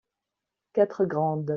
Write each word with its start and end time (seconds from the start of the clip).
Quatre 0.73 1.05
grandes. 1.05 1.45